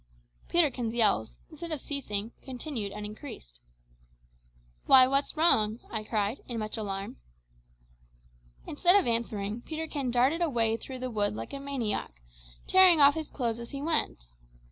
Peterkin's 0.49 0.95
yells, 0.95 1.37
instead 1.51 1.71
of 1.71 1.79
ceasing, 1.79 2.31
continued 2.41 2.91
and 2.91 3.05
increased. 3.05 3.61
"Why, 4.87 5.05
what's 5.05 5.37
wrong?" 5.37 5.79
I 5.91 6.03
cried, 6.03 6.41
in 6.47 6.57
much 6.57 6.75
alarm. 6.75 7.17
Instead 8.65 8.95
of 8.95 9.05
answering, 9.05 9.61
Peterkin 9.61 10.09
darted 10.09 10.41
away 10.41 10.75
through 10.75 10.97
the 10.97 11.11
wood 11.11 11.35
like 11.35 11.53
a 11.53 11.59
maniac, 11.59 12.19
tearing 12.65 12.99
off 12.99 13.13
his 13.13 13.29
clothes 13.29 13.59
as 13.59 13.69
he 13.69 13.81
went. 13.83 14.25